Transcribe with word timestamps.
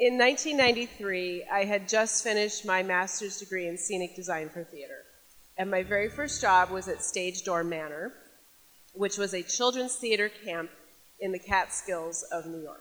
in 0.00 0.16
1993, 0.16 1.44
I 1.52 1.64
had 1.66 1.86
just 1.86 2.24
finished 2.24 2.64
my 2.64 2.82
master's 2.82 3.38
degree 3.38 3.68
in 3.68 3.76
scenic 3.76 4.16
design 4.16 4.48
for 4.48 4.64
theater. 4.64 5.04
And 5.58 5.70
my 5.70 5.82
very 5.82 6.08
first 6.08 6.40
job 6.40 6.70
was 6.70 6.88
at 6.88 7.02
Stage 7.02 7.44
Door 7.44 7.64
Manor, 7.64 8.14
which 8.94 9.18
was 9.18 9.34
a 9.34 9.42
children's 9.42 9.96
theater 9.96 10.30
camp 10.42 10.70
in 11.20 11.32
the 11.32 11.38
Catskills 11.38 12.22
of 12.32 12.46
New 12.46 12.62
York. 12.62 12.80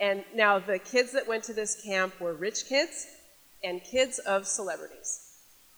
And 0.00 0.24
now 0.34 0.58
the 0.58 0.80
kids 0.80 1.12
that 1.12 1.28
went 1.28 1.44
to 1.44 1.54
this 1.54 1.80
camp 1.84 2.20
were 2.20 2.34
rich 2.34 2.66
kids 2.68 3.06
and 3.62 3.80
kids 3.84 4.18
of 4.18 4.44
celebrities. 4.44 5.20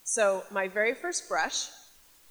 So 0.05 0.43
my 0.51 0.69
very 0.69 0.95
first 0.95 1.29
brush 1.29 1.67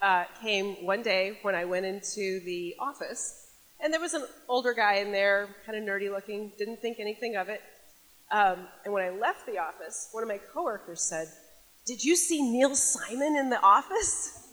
uh, 0.01 0.23
came 0.41 0.83
one 0.83 1.03
day 1.03 1.37
when 1.43 1.53
I 1.53 1.65
went 1.65 1.85
into 1.85 2.39
the 2.43 2.73
office, 2.79 3.51
and 3.79 3.93
there 3.93 4.01
was 4.01 4.15
an 4.15 4.25
older 4.49 4.73
guy 4.73 4.95
in 4.95 5.11
there, 5.11 5.49
kind 5.63 5.77
of 5.77 5.83
nerdy 5.83 6.09
looking, 6.09 6.53
didn't 6.57 6.77
think 6.77 6.99
anything 6.99 7.35
of 7.35 7.47
it. 7.47 7.61
Um, 8.31 8.67
and 8.85 8.93
when 8.93 9.03
I 9.03 9.09
left 9.09 9.45
the 9.45 9.57
office, 9.57 10.07
one 10.13 10.23
of 10.23 10.29
my 10.29 10.39
coworkers 10.53 11.01
said, 11.01 11.27
Did 11.85 12.03
you 12.03 12.15
see 12.15 12.41
Neil 12.41 12.75
Simon 12.75 13.35
in 13.35 13.49
the 13.49 13.61
office? 13.61 14.47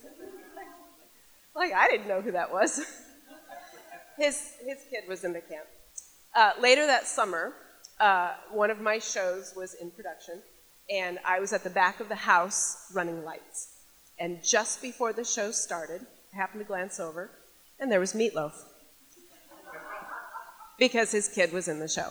like, 1.55 1.73
I 1.73 1.89
didn't 1.89 2.09
know 2.09 2.20
who 2.20 2.33
that 2.33 2.53
was. 2.53 2.79
his, 4.19 4.55
his 4.67 4.79
kid 4.91 5.05
was 5.09 5.23
in 5.23 5.33
the 5.33 5.41
camp. 5.41 5.67
Uh, 6.34 6.53
later 6.61 6.87
that 6.87 7.06
summer, 7.06 7.53
uh, 8.01 8.33
one 8.51 8.70
of 8.70 8.80
my 8.80 8.98
shows 8.98 9.55
was 9.56 9.75
in 9.75 9.92
production, 9.92 10.42
and 10.91 11.20
I 11.25 11.39
was 11.39 11.53
at 11.53 11.62
the 11.62 11.70
back 11.70 12.01
of 12.01 12.09
the 12.09 12.17
house 12.17 12.91
running 12.92 13.25
lights. 13.25 13.77
And 14.19 14.42
just 14.45 14.83
before 14.83 15.12
the 15.12 15.25
show 15.25 15.53
started, 15.53 16.05
I 16.33 16.37
happened 16.37 16.62
to 16.62 16.67
glance 16.67 16.98
over, 16.98 17.31
and 17.79 17.92
there 17.92 18.01
was 18.01 18.12
Meatloaf. 18.12 18.55
because 20.79 21.12
his 21.12 21.29
kid 21.29 21.53
was 21.53 21.69
in 21.69 21.79
the 21.79 21.89
show. 21.89 22.09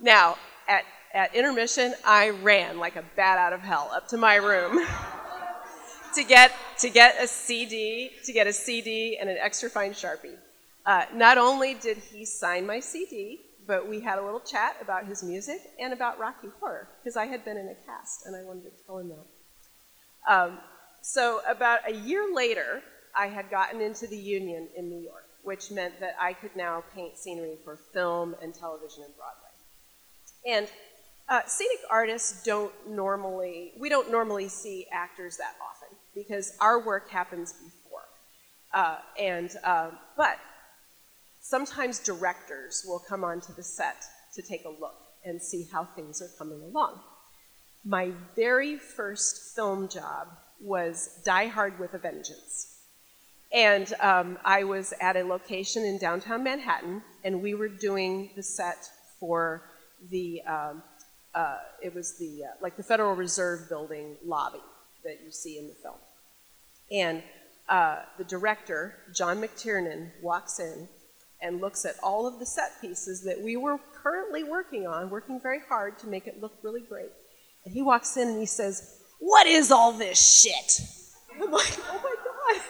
Now, 0.00 0.36
at, 0.68 0.84
at 1.12 1.34
intermission, 1.34 1.94
I 2.04 2.30
ran 2.30 2.78
like 2.78 2.96
a 2.96 3.04
bat 3.16 3.38
out 3.38 3.52
of 3.52 3.60
hell 3.60 3.90
up 3.94 4.08
to 4.08 4.16
my 4.16 4.36
room 4.36 4.84
to 6.14 6.24
get 6.24 6.52
to 6.78 6.90
get 6.90 7.22
a 7.22 7.26
CD, 7.26 8.10
to 8.24 8.32
get 8.32 8.46
a 8.46 8.52
CD 8.52 9.16
and 9.18 9.28
an 9.28 9.38
extra 9.40 9.70
fine 9.70 9.92
sharpie. 9.92 10.36
Uh, 10.84 11.04
not 11.14 11.38
only 11.38 11.74
did 11.74 11.96
he 11.96 12.24
sign 12.24 12.66
my 12.66 12.80
CD, 12.80 13.40
but 13.66 13.88
we 13.88 14.00
had 14.00 14.18
a 14.18 14.22
little 14.22 14.40
chat 14.40 14.76
about 14.80 15.06
his 15.06 15.22
music 15.22 15.58
and 15.80 15.92
about 15.92 16.18
Rocky 16.18 16.48
Horror 16.60 16.88
because 17.02 17.16
I 17.16 17.26
had 17.26 17.44
been 17.44 17.56
in 17.56 17.68
a 17.68 17.74
cast 17.86 18.26
and 18.26 18.36
I 18.36 18.42
wanted 18.42 18.64
to 18.64 18.84
tell 18.86 18.98
him 18.98 19.08
that. 19.08 20.32
Um, 20.32 20.58
so 21.02 21.40
about 21.48 21.80
a 21.88 21.94
year 21.94 22.32
later, 22.32 22.82
I 23.16 23.26
had 23.26 23.50
gotten 23.50 23.80
into 23.80 24.06
the 24.06 24.16
union 24.16 24.68
in 24.76 24.88
New 24.88 25.00
York, 25.00 25.26
which 25.42 25.70
meant 25.70 25.98
that 26.00 26.16
I 26.20 26.32
could 26.32 26.54
now 26.54 26.84
paint 26.94 27.16
scenery 27.16 27.56
for 27.64 27.76
film 27.76 28.36
and 28.42 28.54
television 28.54 29.04
and 29.04 29.16
Broadway. 29.16 29.45
And 30.46 30.68
uh, 31.28 31.40
scenic 31.46 31.78
artists 31.90 32.44
don't 32.44 32.72
normally, 32.88 33.72
we 33.78 33.88
don't 33.88 34.10
normally 34.10 34.48
see 34.48 34.86
actors 34.92 35.36
that 35.38 35.54
often 35.60 35.96
because 36.14 36.52
our 36.60 36.84
work 36.84 37.10
happens 37.10 37.52
before. 37.52 38.04
Uh, 38.72 38.98
and, 39.18 39.50
uh, 39.64 39.90
but 40.16 40.38
sometimes 41.40 41.98
directors 41.98 42.84
will 42.86 43.00
come 43.00 43.24
onto 43.24 43.52
the 43.54 43.62
set 43.62 44.04
to 44.34 44.42
take 44.42 44.64
a 44.64 44.68
look 44.68 44.96
and 45.24 45.42
see 45.42 45.66
how 45.72 45.84
things 45.84 46.22
are 46.22 46.30
coming 46.38 46.62
along. 46.62 47.00
My 47.84 48.12
very 48.36 48.76
first 48.76 49.54
film 49.56 49.88
job 49.88 50.28
was 50.60 51.20
Die 51.24 51.46
Hard 51.46 51.78
with 51.78 51.94
a 51.94 51.98
Vengeance. 51.98 52.74
And 53.52 53.92
um, 54.00 54.38
I 54.44 54.64
was 54.64 54.92
at 55.00 55.16
a 55.16 55.22
location 55.24 55.84
in 55.84 55.98
downtown 55.98 56.42
Manhattan, 56.42 57.02
and 57.24 57.42
we 57.42 57.54
were 57.54 57.68
doing 57.68 58.30
the 58.36 58.42
set 58.42 58.88
for 59.18 59.62
the 60.10 60.42
um, 60.42 60.82
uh, 61.34 61.58
it 61.82 61.94
was 61.94 62.18
the 62.18 62.44
uh, 62.44 62.48
like 62.60 62.76
the 62.76 62.82
Federal 62.82 63.14
Reserve 63.14 63.68
Building 63.68 64.16
lobby 64.24 64.60
that 65.04 65.20
you 65.24 65.30
see 65.30 65.58
in 65.58 65.68
the 65.68 65.74
film, 65.74 65.96
and 66.90 67.22
uh, 67.68 68.00
the 68.18 68.24
director 68.24 68.94
John 69.14 69.40
McTiernan 69.40 70.10
walks 70.22 70.58
in 70.58 70.88
and 71.42 71.60
looks 71.60 71.84
at 71.84 71.96
all 72.02 72.26
of 72.26 72.38
the 72.38 72.46
set 72.46 72.80
pieces 72.80 73.22
that 73.24 73.40
we 73.40 73.56
were 73.56 73.78
currently 74.02 74.42
working 74.42 74.86
on, 74.86 75.10
working 75.10 75.40
very 75.40 75.60
hard 75.68 75.98
to 75.98 76.06
make 76.06 76.26
it 76.26 76.40
look 76.40 76.54
really 76.62 76.80
great, 76.80 77.10
and 77.64 77.74
he 77.74 77.82
walks 77.82 78.16
in 78.16 78.28
and 78.28 78.38
he 78.38 78.46
says, 78.46 79.00
"What 79.18 79.46
is 79.46 79.70
all 79.70 79.92
this 79.92 80.40
shit?" 80.40 80.80
I'm 81.34 81.50
like, 81.50 81.78
"Oh 81.90 82.00
my 82.02 82.14
god." 82.24 82.62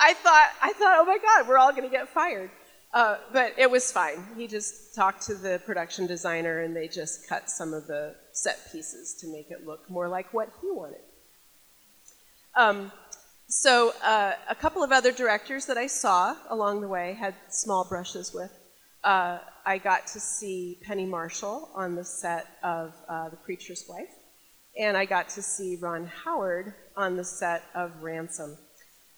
I 0.00 0.14
thought, 0.14 0.48
I 0.62 0.72
thought, 0.72 0.96
oh 0.98 1.04
my 1.04 1.18
God, 1.18 1.46
we're 1.46 1.58
all 1.58 1.72
going 1.72 1.82
to 1.82 1.90
get 1.90 2.08
fired. 2.08 2.50
Uh, 2.92 3.16
but 3.32 3.54
it 3.56 3.70
was 3.70 3.92
fine. 3.92 4.26
He 4.36 4.48
just 4.48 4.96
talked 4.96 5.22
to 5.26 5.34
the 5.34 5.60
production 5.64 6.06
designer 6.06 6.60
and 6.60 6.74
they 6.74 6.88
just 6.88 7.28
cut 7.28 7.48
some 7.48 7.72
of 7.72 7.86
the 7.86 8.16
set 8.32 8.72
pieces 8.72 9.16
to 9.20 9.32
make 9.32 9.50
it 9.50 9.64
look 9.64 9.88
more 9.88 10.08
like 10.08 10.34
what 10.34 10.48
he 10.60 10.70
wanted. 10.70 11.00
Um, 12.56 12.90
so, 13.46 13.92
uh, 14.02 14.32
a 14.48 14.54
couple 14.54 14.82
of 14.82 14.90
other 14.92 15.12
directors 15.12 15.66
that 15.66 15.76
I 15.76 15.86
saw 15.86 16.36
along 16.48 16.80
the 16.80 16.88
way 16.88 17.14
had 17.14 17.34
small 17.48 17.84
brushes 17.84 18.32
with. 18.34 18.50
Uh, 19.02 19.38
I 19.64 19.78
got 19.78 20.06
to 20.08 20.20
see 20.20 20.78
Penny 20.82 21.06
Marshall 21.06 21.68
on 21.74 21.94
the 21.94 22.04
set 22.04 22.46
of 22.62 22.92
uh, 23.08 23.28
The 23.28 23.36
Preacher's 23.36 23.84
Wife, 23.88 24.10
and 24.78 24.96
I 24.96 25.04
got 25.04 25.28
to 25.30 25.42
see 25.42 25.78
Ron 25.80 26.06
Howard 26.24 26.74
on 26.96 27.16
the 27.16 27.24
set 27.24 27.62
of 27.74 27.90
Ransom. 28.02 28.56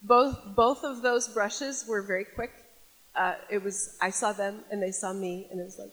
Both, 0.03 0.39
both 0.57 0.83
of 0.83 1.03
those 1.03 1.29
brushes 1.29 1.85
were 1.89 2.03
very 2.03 2.25
quick 2.25 2.53
uh, 3.15 3.35
it 3.51 3.63
was 3.63 3.97
I 4.01 4.11
saw 4.11 4.33
them 4.33 4.61
and 4.71 4.83
they 4.83 4.91
saw 4.91 5.13
me, 5.13 5.47
and 5.51 5.61
it 5.61 5.65
was 5.65 5.79
like. 5.79 5.91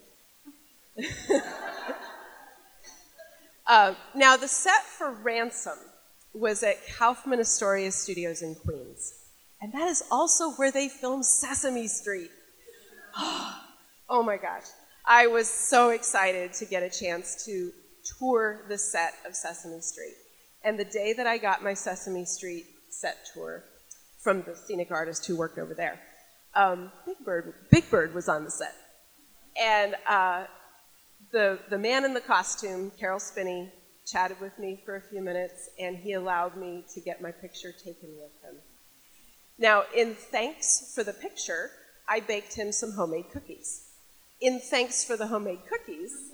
uh, 3.68 3.94
now 4.16 4.36
the 4.36 4.48
set 4.48 4.84
for 4.84 5.12
Ransom 5.12 5.78
was 6.34 6.64
at 6.64 6.76
Kaufman 6.98 7.40
Astoria 7.40 7.92
Studios 7.92 8.42
in 8.42 8.56
Queens, 8.56 9.14
and 9.62 9.72
that 9.74 9.88
is 9.88 10.04
also 10.12 10.52
where 10.52 10.72
they 10.72 10.90
filmed 10.90 11.26
Sesame 11.26 11.88
Street. 11.88 12.32
oh 13.18 14.24
my 14.24 14.38
gosh, 14.38 14.66
I 15.06 15.28
was 15.28 15.50
so 15.50 15.90
excited 15.90 16.54
to 16.54 16.66
get 16.66 16.84
a 16.84 16.90
chance 16.90 17.46
to 17.46 17.72
tour 18.18 18.66
the 18.68 18.78
set 18.78 19.14
of 19.26 19.36
Sesame 19.36 19.82
Street. 19.82 20.16
And 20.64 20.78
the 20.78 20.86
day 20.86 21.14
that 21.14 21.28
I 21.28 21.38
got 21.38 21.64
my 21.64 21.74
Sesame 21.74 22.26
Street 22.26 22.66
set 22.90 23.18
tour 23.34 23.64
from 24.22 24.44
the 24.44 24.56
scenic 24.56 24.92
artist 24.92 25.26
who 25.26 25.36
worked 25.36 25.58
over 25.58 25.74
there, 25.74 26.00
um, 26.56 26.92
Big 27.06 27.18
Bird, 27.24 27.54
Big 27.70 27.90
Bird 27.90 28.14
was 28.14 28.28
on 28.28 28.44
the 28.44 28.52
set, 28.52 28.76
and 29.62 29.96
uh, 30.08 30.46
the 31.32 31.60
the 31.70 31.78
man 31.78 32.06
in 32.06 32.14
the 32.14 32.22
costume, 32.22 32.92
Caroll 33.00 33.20
Spinney, 33.20 33.72
chatted 34.06 34.40
with 34.40 34.58
me 34.58 34.82
for 34.86 34.96
a 34.96 35.02
few 35.02 35.22
minutes, 35.22 35.70
and 35.80 35.98
he 35.98 36.14
allowed 36.14 36.58
me 36.58 36.84
to 36.94 37.00
get 37.00 37.22
my 37.22 37.32
picture 37.32 37.72
taken 37.72 38.10
with 38.20 38.32
him. 38.44 38.56
Now, 39.58 39.84
in 39.96 40.16
thanks 40.16 40.94
for 40.96 41.04
the 41.04 41.14
picture, 41.14 41.72
I 42.08 42.22
baked 42.22 42.56
him 42.56 42.72
some 42.72 42.94
homemade 42.94 43.30
cookies. 43.32 43.90
In 44.42 44.60
thanks 44.60 45.04
for 45.04 45.18
the 45.18 45.28
homemade 45.28 45.60
cookies, 45.70 46.32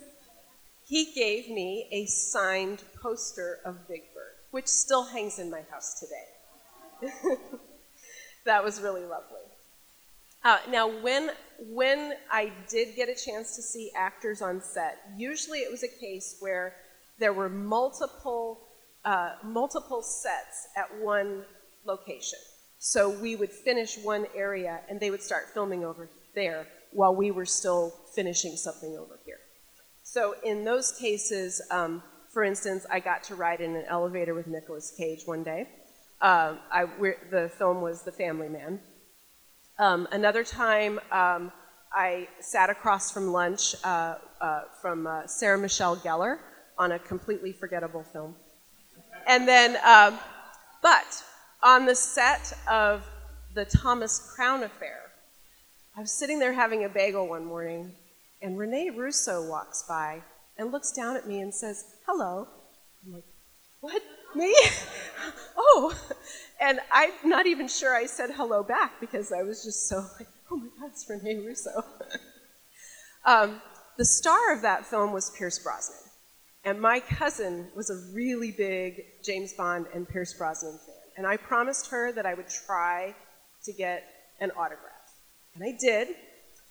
he 0.86 1.12
gave 1.12 1.48
me 1.48 1.88
a 1.90 2.06
signed 2.06 2.82
poster 3.02 3.58
of 3.64 3.88
Big 3.88 4.02
Bird, 4.14 4.34
which 4.52 4.68
still 4.68 5.04
hangs 5.04 5.38
in 5.40 5.50
my 5.50 5.62
house 5.70 6.00
today. 6.00 7.16
that 8.44 8.62
was 8.62 8.80
really 8.80 9.04
lovely. 9.04 9.40
Uh, 10.46 10.58
now, 10.70 10.86
when 11.02 11.32
when 11.58 12.12
I 12.30 12.52
did 12.68 12.94
get 12.94 13.08
a 13.08 13.16
chance 13.16 13.56
to 13.56 13.62
see 13.62 13.90
actors 13.96 14.40
on 14.40 14.62
set, 14.62 14.98
usually 15.16 15.58
it 15.58 15.72
was 15.72 15.82
a 15.82 15.88
case 15.88 16.36
where 16.38 16.76
there 17.18 17.32
were 17.32 17.48
multiple 17.48 18.60
uh, 19.04 19.32
multiple 19.42 20.02
sets 20.02 20.68
at 20.76 20.86
one 21.00 21.44
location. 21.84 22.38
So 22.78 23.10
we 23.10 23.34
would 23.34 23.50
finish 23.50 23.98
one 23.98 24.26
area, 24.36 24.82
and 24.88 25.00
they 25.00 25.10
would 25.10 25.20
start 25.20 25.46
filming 25.52 25.84
over 25.84 26.08
there 26.36 26.68
while 26.92 27.16
we 27.16 27.32
were 27.32 27.46
still 27.46 27.92
finishing 28.14 28.54
something 28.56 28.96
over 28.96 29.18
here. 29.24 29.40
So 30.04 30.36
in 30.44 30.62
those 30.62 30.92
cases, 30.92 31.60
um, 31.72 32.04
for 32.32 32.44
instance, 32.44 32.86
I 32.88 33.00
got 33.00 33.24
to 33.24 33.34
ride 33.34 33.60
in 33.60 33.74
an 33.74 33.84
elevator 33.88 34.32
with 34.32 34.46
Nicolas 34.46 34.94
Cage 34.96 35.22
one 35.24 35.42
day. 35.42 35.68
Uh, 36.20 36.54
I, 36.70 36.84
the 37.32 37.50
film 37.58 37.80
was 37.80 38.02
The 38.02 38.12
Family 38.12 38.48
Man. 38.48 38.78
Um, 39.78 40.08
another 40.10 40.42
time, 40.42 40.98
um, 41.12 41.52
I 41.92 42.28
sat 42.40 42.70
across 42.70 43.10
from 43.12 43.30
lunch 43.30 43.74
uh, 43.84 44.14
uh, 44.40 44.62
from 44.80 45.06
uh, 45.06 45.26
Sarah 45.26 45.58
Michelle 45.58 45.96
Gellar 45.96 46.38
on 46.78 46.92
a 46.92 46.98
completely 46.98 47.52
forgettable 47.52 48.02
film. 48.02 48.34
And 49.26 49.46
then, 49.46 49.76
um, 49.84 50.18
but 50.82 51.22
on 51.62 51.84
the 51.84 51.94
set 51.94 52.54
of 52.70 53.06
the 53.54 53.66
Thomas 53.66 54.32
Crown 54.34 54.62
Affair, 54.62 55.00
I 55.94 56.00
was 56.00 56.10
sitting 56.10 56.38
there 56.38 56.54
having 56.54 56.84
a 56.84 56.88
bagel 56.88 57.28
one 57.28 57.44
morning, 57.44 57.92
and 58.40 58.58
Rene 58.58 58.90
Russo 58.90 59.46
walks 59.46 59.82
by 59.82 60.22
and 60.56 60.72
looks 60.72 60.90
down 60.90 61.16
at 61.16 61.28
me 61.28 61.40
and 61.40 61.54
says, 61.54 61.96
Hello. 62.06 62.48
I'm 63.04 63.12
like, 63.12 63.24
What? 63.80 64.02
Me? 64.34 64.54
oh. 65.56 65.94
And 66.60 66.80
I'm 66.90 67.12
not 67.24 67.46
even 67.46 67.68
sure 67.68 67.94
I 67.94 68.06
said 68.06 68.30
hello 68.30 68.62
back 68.62 69.00
because 69.00 69.32
I 69.32 69.42
was 69.42 69.62
just 69.62 69.88
so 69.88 70.06
like, 70.18 70.28
oh 70.50 70.56
my 70.56 70.68
God, 70.80 70.90
it's 70.90 71.08
Rene 71.08 71.44
Russo. 71.44 71.84
um, 73.26 73.60
the 73.98 74.04
star 74.04 74.54
of 74.54 74.62
that 74.62 74.86
film 74.86 75.12
was 75.12 75.30
Pierce 75.38 75.58
Brosnan. 75.58 75.98
And 76.64 76.80
my 76.80 77.00
cousin 77.00 77.68
was 77.76 77.90
a 77.90 78.14
really 78.14 78.50
big 78.50 79.02
James 79.22 79.52
Bond 79.52 79.86
and 79.94 80.08
Pierce 80.08 80.34
Brosnan 80.34 80.78
fan. 80.84 80.94
And 81.16 81.26
I 81.26 81.36
promised 81.36 81.90
her 81.90 82.12
that 82.12 82.26
I 82.26 82.34
would 82.34 82.48
try 82.48 83.14
to 83.64 83.72
get 83.72 84.04
an 84.40 84.50
autograph. 84.52 84.92
And 85.54 85.64
I 85.64 85.76
did. 85.80 86.08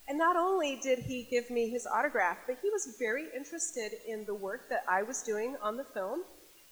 And 0.08 0.18
not 0.18 0.36
only 0.36 0.78
did 0.82 1.00
he 1.00 1.26
give 1.30 1.50
me 1.50 1.68
his 1.68 1.86
autograph, 1.86 2.38
but 2.46 2.58
he 2.62 2.70
was 2.70 2.94
very 2.98 3.24
interested 3.34 3.92
in 4.06 4.24
the 4.24 4.34
work 4.34 4.68
that 4.68 4.84
I 4.88 5.02
was 5.02 5.22
doing 5.22 5.56
on 5.62 5.76
the 5.76 5.84
film. 5.84 6.22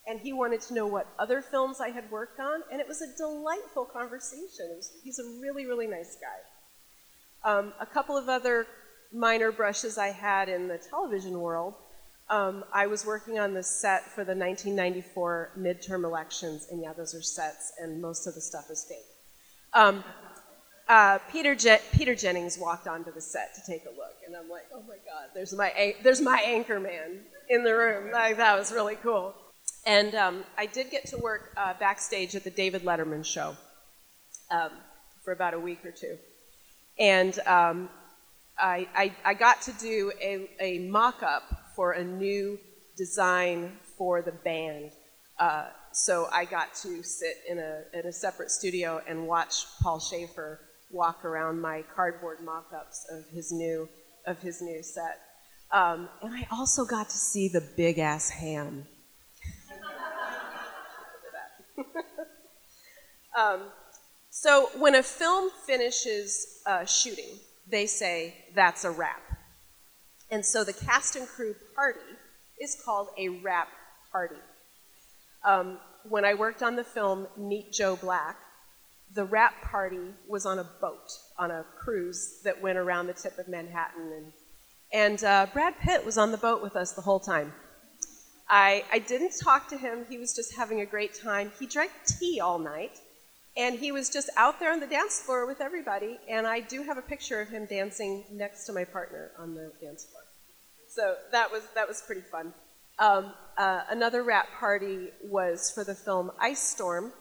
And 0.06 0.20
he 0.20 0.32
wanted 0.32 0.60
to 0.62 0.74
know 0.74 0.86
what 0.86 1.06
other 1.18 1.40
films 1.40 1.80
I 1.80 1.90
had 1.90 2.10
worked 2.10 2.38
on. 2.38 2.62
And 2.70 2.80
it 2.80 2.86
was 2.86 3.00
a 3.00 3.16
delightful 3.16 3.84
conversation. 3.84 4.66
Was, 4.76 4.92
he's 5.02 5.18
a 5.18 5.24
really, 5.40 5.66
really 5.66 5.86
nice 5.86 6.16
guy. 6.16 7.50
Um, 7.50 7.72
a 7.80 7.86
couple 7.86 8.16
of 8.16 8.28
other 8.28 8.66
minor 9.12 9.52
brushes 9.52 9.96
I 9.96 10.08
had 10.08 10.48
in 10.48 10.68
the 10.68 10.78
television 10.78 11.40
world. 11.40 11.74
Um, 12.30 12.64
I 12.72 12.86
was 12.86 13.04
working 13.04 13.38
on 13.38 13.52
the 13.52 13.62
set 13.62 14.04
for 14.10 14.24
the 14.24 14.34
1994 14.34 15.52
midterm 15.58 16.04
elections, 16.04 16.68
and 16.70 16.82
yeah, 16.82 16.94
those 16.94 17.14
are 17.14 17.20
sets, 17.22 17.72
and 17.78 18.00
most 18.00 18.26
of 18.26 18.34
the 18.34 18.40
stuff 18.40 18.70
is 18.70 18.84
fake. 18.88 19.04
Um, 19.74 20.02
uh, 20.88 21.18
Peter, 21.30 21.54
Je- 21.54 21.80
Peter 21.92 22.14
Jennings 22.14 22.58
walked 22.58 22.88
onto 22.88 23.12
the 23.12 23.20
set 23.20 23.54
to 23.54 23.60
take 23.70 23.84
a 23.84 23.90
look, 23.90 24.16
and 24.26 24.34
I'm 24.34 24.48
like, 24.48 24.64
oh 24.74 24.82
my 24.88 24.96
god, 25.04 25.30
there's 25.34 25.54
my 25.54 25.68
an- 25.70 25.94
there's 26.02 26.20
my 26.20 26.38
anchor 26.44 26.80
man 26.80 27.20
in 27.50 27.62
the 27.62 27.74
room. 27.74 28.10
Like 28.10 28.38
that 28.38 28.58
was 28.58 28.72
really 28.72 28.96
cool. 28.96 29.34
And 29.86 30.14
um, 30.14 30.44
I 30.56 30.66
did 30.66 30.90
get 30.90 31.06
to 31.08 31.18
work 31.18 31.52
uh, 31.56 31.74
backstage 31.78 32.34
at 32.34 32.44
the 32.44 32.50
David 32.50 32.82
Letterman 32.82 33.24
show 33.24 33.56
um, 34.50 34.70
for 35.24 35.32
about 35.32 35.54
a 35.54 35.60
week 35.60 35.84
or 35.84 35.90
two, 35.90 36.16
and 36.98 37.38
um, 37.46 37.90
I, 38.58 38.88
I, 38.94 39.12
I, 39.24 39.34
got 39.34 39.60
to 39.62 39.72
do 39.72 40.12
a, 40.22 40.48
a 40.60 40.78
mock-up 40.88 41.42
for 41.74 41.92
a 41.92 42.04
new 42.04 42.58
design 42.96 43.72
for 43.98 44.22
the 44.22 44.32
band. 44.32 44.92
Uh, 45.38 45.66
so 45.92 46.28
I 46.32 46.44
got 46.44 46.74
to 46.76 47.02
sit 47.02 47.36
in 47.48 47.58
a, 47.58 47.82
in 47.92 48.06
a 48.06 48.12
separate 48.12 48.50
studio 48.50 49.02
and 49.06 49.26
watch 49.26 49.64
Paul 49.82 50.00
Shaffer 50.00 50.60
walk 50.90 51.24
around 51.24 51.60
my 51.60 51.84
cardboard 51.94 52.38
mock-ups 52.42 53.06
of 53.10 53.24
his 53.34 53.50
new 53.52 53.88
of 54.26 54.40
his 54.40 54.62
new 54.62 54.82
set. 54.82 55.20
Um, 55.70 56.08
and 56.22 56.34
I 56.34 56.46
also 56.50 56.84
got 56.84 57.10
to 57.10 57.16
see 57.16 57.48
the 57.48 57.60
big 57.76 57.98
ass 57.98 58.30
ham. 58.30 58.86
Um, 63.38 63.60
so 64.30 64.68
when 64.78 64.94
a 64.94 65.02
film 65.02 65.50
finishes 65.66 66.60
uh, 66.66 66.84
shooting, 66.84 67.38
they 67.70 67.86
say 67.86 68.34
that's 68.54 68.84
a 68.84 68.90
wrap. 68.90 69.22
And 70.30 70.44
so 70.44 70.64
the 70.64 70.72
cast 70.72 71.16
and 71.16 71.28
crew 71.28 71.54
party 71.74 72.00
is 72.60 72.76
called 72.84 73.08
a 73.18 73.28
wrap 73.28 73.68
party. 74.10 74.36
Um, 75.44 75.78
when 76.08 76.24
I 76.24 76.34
worked 76.34 76.62
on 76.62 76.76
the 76.76 76.84
film 76.84 77.26
Meet 77.36 77.72
Joe 77.72 77.96
Black, 77.96 78.36
the 79.14 79.24
wrap 79.24 79.62
party 79.62 80.12
was 80.28 80.44
on 80.44 80.58
a 80.58 80.64
boat, 80.80 81.10
on 81.38 81.50
a 81.50 81.64
cruise 81.78 82.40
that 82.44 82.60
went 82.60 82.78
around 82.78 83.06
the 83.06 83.12
tip 83.12 83.38
of 83.38 83.48
Manhattan. 83.48 84.12
And, 84.12 84.32
and 84.92 85.24
uh, 85.24 85.46
Brad 85.52 85.78
Pitt 85.78 86.04
was 86.04 86.18
on 86.18 86.32
the 86.32 86.38
boat 86.38 86.62
with 86.62 86.76
us 86.76 86.92
the 86.92 87.02
whole 87.02 87.20
time. 87.20 87.52
I, 88.48 88.84
I 88.92 88.98
didn't 88.98 89.32
talk 89.42 89.68
to 89.68 89.78
him, 89.78 90.04
he 90.08 90.18
was 90.18 90.34
just 90.34 90.56
having 90.56 90.80
a 90.80 90.86
great 90.86 91.14
time. 91.14 91.52
He 91.58 91.66
drank 91.66 91.92
tea 92.06 92.40
all 92.40 92.58
night, 92.58 92.98
and 93.56 93.78
he 93.78 93.92
was 93.92 94.10
just 94.10 94.30
out 94.36 94.58
there 94.58 94.72
on 94.72 94.80
the 94.80 94.86
dance 94.86 95.20
floor 95.20 95.46
with 95.46 95.60
everybody. 95.60 96.18
And 96.28 96.46
I 96.46 96.60
do 96.60 96.82
have 96.82 96.98
a 96.98 97.02
picture 97.02 97.40
of 97.40 97.48
him 97.48 97.66
dancing 97.66 98.24
next 98.32 98.64
to 98.66 98.72
my 98.72 98.84
partner 98.84 99.30
on 99.38 99.54
the 99.54 99.72
dance 99.80 100.04
floor. 100.04 100.22
So 100.88 101.16
that 101.32 101.50
was, 101.50 101.62
that 101.74 101.86
was 101.86 102.02
pretty 102.02 102.22
fun. 102.22 102.52
Um, 102.98 103.32
uh, 103.56 103.82
another 103.90 104.22
wrap 104.22 104.46
party 104.58 105.10
was 105.22 105.70
for 105.70 105.84
the 105.84 105.94
film 105.94 106.30
Ice 106.40 106.62
Storm, 106.62 107.12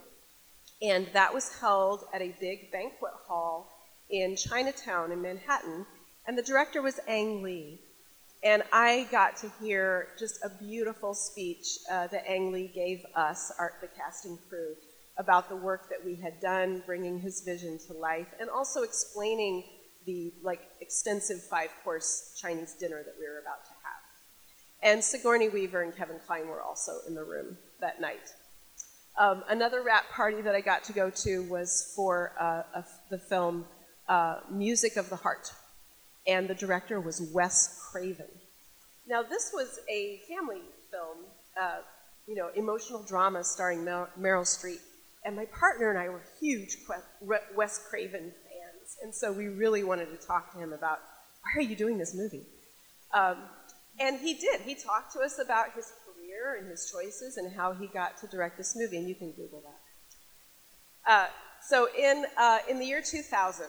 and 0.81 1.07
that 1.13 1.33
was 1.33 1.59
held 1.59 2.03
at 2.13 2.21
a 2.21 2.35
big 2.39 2.71
banquet 2.71 3.13
hall 3.27 3.69
in 4.09 4.35
Chinatown 4.35 5.11
in 5.11 5.21
Manhattan. 5.21 5.85
And 6.27 6.37
the 6.37 6.43
director 6.43 6.81
was 6.81 6.99
Ang 7.07 7.43
Lee. 7.43 7.79
And 8.43 8.61
I 8.73 9.07
got 9.09 9.37
to 9.37 9.51
hear 9.61 10.09
just 10.19 10.43
a 10.43 10.49
beautiful 10.49 11.13
speech 11.13 11.65
uh, 11.89 12.07
that 12.07 12.29
Ang 12.29 12.51
Lee 12.51 12.69
gave 12.73 13.03
us, 13.15 13.51
our, 13.57 13.73
the 13.81 13.87
casting 13.87 14.37
crew, 14.49 14.75
about 15.17 15.49
the 15.49 15.55
work 15.55 15.89
that 15.89 16.03
we 16.03 16.15
had 16.15 16.39
done, 16.41 16.81
bringing 16.85 17.19
his 17.19 17.41
vision 17.41 17.77
to 17.87 17.93
life, 17.93 18.27
and 18.39 18.49
also 18.49 18.81
explaining 18.81 19.63
the 20.05 20.33
like 20.41 20.61
extensive 20.81 21.41
five-course 21.43 22.37
Chinese 22.41 22.73
dinner 22.73 23.03
that 23.03 23.15
we 23.19 23.27
were 23.27 23.39
about 23.39 23.63
to 23.65 23.71
have. 23.83 24.91
And 24.91 25.03
Sigourney 25.03 25.49
Weaver 25.49 25.81
and 25.81 25.95
Kevin 25.95 26.19
Kline 26.25 26.47
were 26.47 26.61
also 26.61 26.93
in 27.07 27.15
the 27.15 27.23
room 27.23 27.57
that 27.79 28.01
night. 28.01 28.33
Um, 29.17 29.43
another 29.47 29.83
wrap 29.83 30.09
party 30.09 30.41
that 30.41 30.55
I 30.55 30.61
got 30.61 30.83
to 30.85 30.93
go 30.93 31.09
to 31.09 31.43
was 31.43 31.93
for 31.95 32.33
uh, 32.39 32.63
a, 32.75 32.85
the 33.09 33.19
film 33.19 33.65
uh, 34.09 34.39
Music 34.49 34.97
of 34.97 35.09
the 35.09 35.15
Heart, 35.15 35.53
and 36.27 36.47
the 36.47 36.55
director 36.55 36.99
was 36.99 37.21
Wes 37.33 37.79
Craven. 37.91 38.27
Now, 39.07 39.21
this 39.21 39.51
was 39.53 39.79
a 39.89 40.21
family 40.27 40.61
film, 40.89 41.17
uh, 41.59 41.79
you 42.27 42.35
know, 42.35 42.49
emotional 42.55 43.03
drama 43.03 43.43
starring 43.43 43.83
Mer- 43.85 44.09
Meryl 44.19 44.43
Streep, 44.43 44.79
and 45.25 45.35
my 45.35 45.45
partner 45.45 45.89
and 45.89 45.97
I 45.97 46.09
were 46.09 46.23
huge 46.39 46.77
Wes 47.55 47.79
Craven 47.89 48.31
fans, 48.31 48.97
and 49.03 49.13
so 49.13 49.31
we 49.31 49.47
really 49.47 49.83
wanted 49.83 50.07
to 50.07 50.27
talk 50.27 50.51
to 50.53 50.59
him 50.59 50.73
about 50.73 50.99
why 51.41 51.59
are 51.59 51.61
you 51.61 51.75
doing 51.75 51.97
this 51.97 52.15
movie? 52.15 52.45
Um, 53.13 53.37
and 53.99 54.19
he 54.19 54.33
did. 54.33 54.61
He 54.61 54.75
talked 54.75 55.13
to 55.13 55.19
us 55.19 55.39
about 55.39 55.73
his 55.73 55.91
career 56.05 56.57
and 56.59 56.69
his 56.69 56.91
choices 56.91 57.37
and 57.37 57.55
how 57.55 57.73
he 57.73 57.87
got 57.87 58.17
to 58.17 58.27
direct 58.27 58.57
this 58.57 58.75
movie, 58.75 58.97
and 58.97 59.07
you 59.07 59.15
can 59.15 59.31
Google 59.31 59.61
that. 59.61 61.11
Uh, 61.11 61.27
so 61.67 61.87
in, 61.97 62.25
uh, 62.37 62.59
in 62.69 62.79
the 62.79 62.85
year 62.85 63.01
2000, 63.01 63.67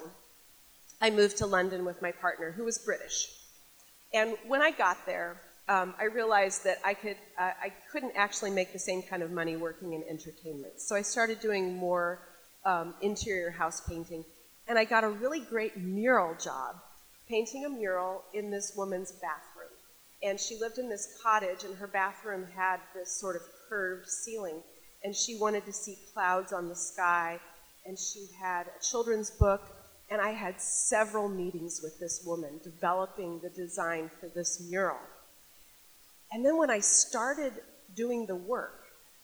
I 1.01 1.11
moved 1.11 1.37
to 1.39 1.47
London 1.47 1.85
with 1.85 2.01
my 2.01 2.13
partner, 2.13 2.53
who 2.53 2.65
was 2.65 2.79
British. 2.79 3.29
And 4.13 4.37
when 4.47 4.63
I 4.63 4.71
got 4.71 5.05
there, 5.07 5.41
um, 5.69 5.95
I 5.99 6.05
realized 6.05 6.65
that 6.65 6.79
I, 6.85 6.95
could, 6.95 7.17
uh, 7.39 7.53
I 7.63 7.73
couldn't 7.91 8.13
actually 8.17 8.51
make 8.51 8.73
the 8.73 8.79
same 8.79 9.03
kind 9.03 9.23
of 9.23 9.31
money 9.31 9.57
working 9.57 9.93
in 9.95 10.03
entertainment. 10.09 10.81
So 10.81 10.95
I 10.95 11.03
started 11.03 11.41
doing 11.41 11.75
more 11.77 12.21
um, 12.65 12.95
interior 13.01 13.51
house 13.51 13.81
painting. 13.81 14.25
And 14.69 14.79
I 14.79 14.85
got 14.85 15.05
a 15.05 15.09
really 15.09 15.41
great 15.41 15.77
mural 15.77 16.35
job, 16.43 16.77
painting 17.29 17.65
a 17.65 17.69
mural 17.69 18.23
in 18.33 18.51
this 18.51 18.73
woman's 18.77 19.13
bathroom 19.13 19.55
and 20.25 20.41
she 20.41 20.59
lived 20.59 20.79
in 20.79 20.89
this 20.89 21.19
cottage, 21.23 21.65
and 21.65 21.77
her 21.77 21.87
bathroom 21.87 22.47
had 22.57 22.81
this 22.95 23.13
sort 23.13 23.37
of 23.37 23.43
curved 23.69 24.09
ceiling, 24.09 24.63
and 25.05 25.15
she 25.15 25.37
wanted 25.37 25.67
to 25.67 25.73
see 25.73 25.99
clouds 26.15 26.53
on 26.53 26.69
the 26.69 26.75
sky, 26.75 27.39
and 27.85 27.99
she 27.99 28.27
had 28.41 28.67
a 28.67 28.83
children's 28.83 29.31
book, 29.31 29.63
and 30.11 30.21
I 30.21 30.31
had 30.31 30.61
several 30.61 31.29
meetings 31.29 31.81
with 31.83 32.01
this 32.01 32.23
woman 32.25 32.59
developing 32.65 33.39
the 33.41 33.51
design 33.51 34.11
for 34.19 34.29
this 34.35 34.67
mural. 34.71 34.99
And 36.33 36.45
then 36.45 36.57
when 36.57 36.71
I 36.71 36.81
started 36.81 37.53
doing 37.95 38.27
the 38.27 38.37
work, 38.37 38.81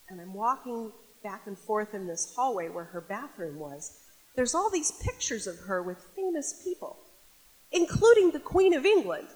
and 0.09 0.21
I'm 0.21 0.35
walking 0.35 0.92
back 1.23 1.47
and 1.47 1.59
forth 1.59 1.95
in 1.95 2.07
this 2.07 2.33
hallway 2.35 2.69
where 2.69 2.85
her 2.85 3.00
bathroom 3.00 3.59
was, 3.59 3.99
there's 4.37 4.54
all 4.54 4.71
these 4.71 4.92
pictures 5.02 5.47
of 5.47 5.59
her 5.61 5.83
with 5.83 5.99
famous 6.16 6.62
people, 6.64 6.97
including 7.73 8.30
the 8.30 8.40
Queen 8.40 8.75
of 8.75 8.85
England. 8.85 9.28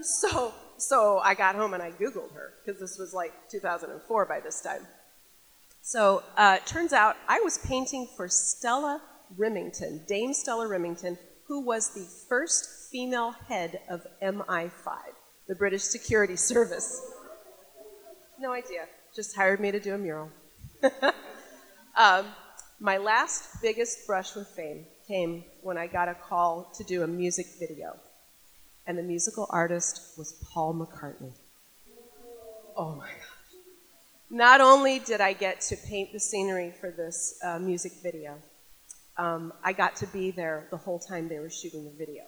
So 0.00 0.52
so 0.78 1.18
I 1.18 1.34
got 1.34 1.54
home 1.54 1.74
and 1.74 1.82
I 1.82 1.90
Googled 1.90 2.34
her 2.34 2.54
because 2.64 2.80
this 2.80 2.98
was 2.98 3.14
like 3.14 3.32
2004 3.50 4.26
by 4.26 4.40
this 4.40 4.60
time. 4.60 4.86
So 5.80 6.22
uh, 6.36 6.58
turns 6.66 6.92
out 6.92 7.16
I 7.28 7.40
was 7.40 7.58
painting 7.58 8.08
for 8.16 8.28
Stella 8.28 9.00
Rimington, 9.38 10.06
Dame 10.06 10.34
Stella 10.34 10.66
Rimington, 10.66 11.16
who 11.46 11.64
was 11.64 11.94
the 11.94 12.06
first 12.28 12.90
female 12.90 13.32
head 13.48 13.80
of 13.88 14.06
MI5, 14.22 14.70
the 15.48 15.54
British 15.54 15.82
Security 15.82 16.36
Service. 16.36 17.02
No 18.38 18.52
idea. 18.52 18.86
Just 19.14 19.34
hired 19.34 19.60
me 19.60 19.70
to 19.70 19.80
do 19.80 19.94
a 19.94 19.98
mural. 19.98 20.30
um, 21.96 22.26
my 22.80 22.98
last 22.98 23.62
biggest 23.62 24.06
brush 24.06 24.34
with 24.34 24.48
fame 24.48 24.84
came 25.06 25.44
when 25.62 25.78
I 25.78 25.86
got 25.86 26.08
a 26.08 26.14
call 26.14 26.70
to 26.74 26.84
do 26.84 27.02
a 27.02 27.06
music 27.06 27.46
video 27.58 27.96
and 28.86 28.96
the 28.96 29.02
musical 29.02 29.46
artist 29.50 30.16
was 30.16 30.32
Paul 30.52 30.74
McCartney. 30.74 31.32
Oh 32.76 32.94
my 32.94 33.06
gosh. 33.06 33.36
Not 34.30 34.60
only 34.60 34.98
did 34.98 35.20
I 35.20 35.32
get 35.32 35.60
to 35.62 35.76
paint 35.76 36.12
the 36.12 36.20
scenery 36.20 36.72
for 36.80 36.90
this 36.90 37.38
uh, 37.44 37.58
music 37.58 37.92
video, 38.02 38.36
um, 39.16 39.52
I 39.64 39.72
got 39.72 39.96
to 39.96 40.06
be 40.08 40.30
there 40.30 40.66
the 40.70 40.76
whole 40.76 40.98
time 40.98 41.28
they 41.28 41.38
were 41.38 41.50
shooting 41.50 41.84
the 41.84 41.92
video. 41.96 42.24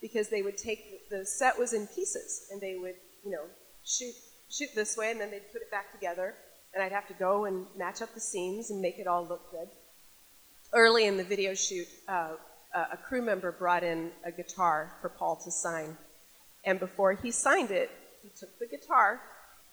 Because 0.00 0.28
they 0.28 0.42
would 0.42 0.58
take, 0.58 0.95
the 1.10 1.24
set 1.24 1.58
was 1.58 1.72
in 1.72 1.86
pieces, 1.88 2.48
and 2.50 2.60
they 2.60 2.76
would, 2.76 2.96
you 3.24 3.30
know, 3.30 3.44
shoot, 3.84 4.14
shoot 4.50 4.68
this 4.74 4.96
way, 4.96 5.10
and 5.10 5.20
then 5.20 5.30
they'd 5.30 5.52
put 5.52 5.62
it 5.62 5.70
back 5.70 5.92
together, 5.92 6.34
and 6.74 6.82
I'd 6.82 6.92
have 6.92 7.08
to 7.08 7.14
go 7.14 7.44
and 7.44 7.66
match 7.76 8.02
up 8.02 8.12
the 8.14 8.20
scenes 8.20 8.70
and 8.70 8.80
make 8.80 8.98
it 8.98 9.06
all 9.06 9.26
look 9.26 9.50
good. 9.50 9.68
Early 10.72 11.06
in 11.06 11.16
the 11.16 11.24
video 11.24 11.54
shoot, 11.54 11.86
uh, 12.08 12.34
a 12.74 12.96
crew 12.96 13.22
member 13.22 13.52
brought 13.52 13.82
in 13.82 14.10
a 14.24 14.30
guitar 14.30 14.92
for 15.00 15.08
Paul 15.08 15.36
to 15.44 15.50
sign. 15.50 15.96
And 16.64 16.78
before 16.78 17.12
he 17.14 17.30
signed 17.30 17.70
it, 17.70 17.90
he 18.22 18.28
took 18.38 18.58
the 18.58 18.66
guitar 18.66 19.20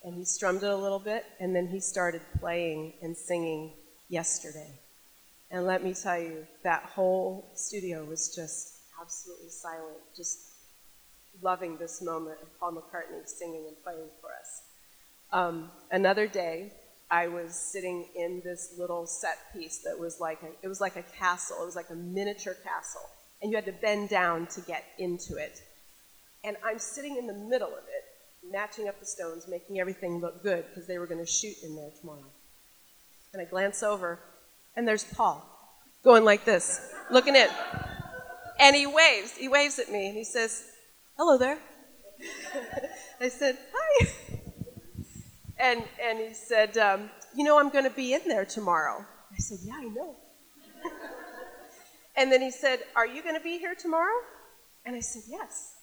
and 0.03 0.15
he 0.15 0.23
strummed 0.23 0.63
it 0.63 0.69
a 0.69 0.75
little 0.75 0.99
bit, 0.99 1.25
and 1.39 1.55
then 1.55 1.67
he 1.67 1.79
started 1.79 2.21
playing 2.39 2.93
and 3.01 3.15
singing 3.15 3.71
yesterday. 4.09 4.69
And 5.49 5.65
let 5.65 5.83
me 5.83 5.93
tell 5.93 6.19
you, 6.19 6.45
that 6.63 6.83
whole 6.83 7.49
studio 7.55 8.03
was 8.03 8.35
just 8.35 8.79
absolutely 9.01 9.49
silent, 9.49 9.97
just 10.15 10.39
loving 11.41 11.77
this 11.77 12.01
moment 12.01 12.37
of 12.41 12.59
Paul 12.59 12.73
McCartney 12.73 13.27
singing 13.27 13.65
and 13.67 13.83
playing 13.83 14.09
for 14.21 14.29
us. 14.31 14.61
Um, 15.31 15.71
another 15.91 16.27
day, 16.27 16.73
I 17.09 17.27
was 17.27 17.55
sitting 17.55 18.07
in 18.15 18.41
this 18.43 18.73
little 18.77 19.05
set 19.05 19.37
piece 19.53 19.79
that 19.83 19.99
was 19.99 20.19
like 20.19 20.41
a, 20.41 20.49
it 20.61 20.67
was 20.67 20.81
like 20.81 20.95
a 20.95 21.03
castle. 21.03 21.57
It 21.61 21.65
was 21.65 21.75
like 21.75 21.89
a 21.89 21.95
miniature 21.95 22.55
castle, 22.63 23.01
and 23.41 23.51
you 23.51 23.57
had 23.57 23.65
to 23.65 23.71
bend 23.71 24.09
down 24.09 24.47
to 24.47 24.61
get 24.61 24.83
into 24.97 25.37
it. 25.37 25.59
And 26.43 26.57
I'm 26.65 26.79
sitting 26.79 27.17
in 27.17 27.27
the 27.27 27.33
middle 27.33 27.69
of 27.69 27.83
it, 27.83 28.51
matching 28.51 28.87
up 28.87 28.99
the 28.99 29.05
stones, 29.05 29.47
making 29.47 29.79
everything 29.79 30.19
look 30.19 30.43
good 30.43 30.65
because 30.69 30.87
they 30.87 30.97
were 30.97 31.07
going 31.07 31.23
to 31.23 31.31
shoot 31.31 31.55
in 31.63 31.75
there 31.75 31.91
tomorrow. 31.99 32.25
And 33.33 33.41
I 33.41 33.45
glance 33.45 33.83
over, 33.83 34.19
and 34.75 34.87
there's 34.87 35.03
Paul 35.03 35.49
going 36.03 36.23
like 36.25 36.45
this, 36.45 36.91
looking 37.11 37.35
in. 37.35 37.47
And 38.59 38.75
he 38.75 38.85
waves. 38.85 39.35
He 39.37 39.47
waves 39.47 39.79
at 39.79 39.91
me, 39.91 40.07
and 40.07 40.15
he 40.15 40.23
says, 40.23 40.63
"Hello 41.17 41.37
there." 41.37 41.59
I 43.19 43.29
said, 43.29 43.57
"Hi." 43.73 44.23
And, 45.63 45.83
and 46.03 46.19
he 46.19 46.33
said, 46.33 46.77
um, 46.77 47.09
You 47.33 47.45
know, 47.45 47.57
I'm 47.57 47.69
going 47.69 47.85
to 47.85 47.95
be 47.95 48.13
in 48.13 48.21
there 48.27 48.45
tomorrow. 48.45 49.05
I 49.31 49.37
said, 49.37 49.59
Yeah, 49.63 49.75
I 49.77 49.83
know. 49.85 50.15
and 52.17 52.31
then 52.31 52.41
he 52.41 52.51
said, 52.51 52.79
Are 52.95 53.07
you 53.07 53.23
going 53.23 53.35
to 53.35 53.41
be 53.41 53.59
here 53.59 53.73
tomorrow? 53.73 54.19
And 54.85 54.95
I 54.95 54.99
said, 54.99 55.23
Yes. 55.27 55.75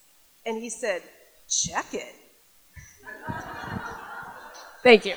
And 0.45 0.59
he 0.59 0.69
said, 0.69 1.03
Check 1.49 1.95
it. 1.95 2.15
Thank 4.83 5.07
you. 5.07 5.15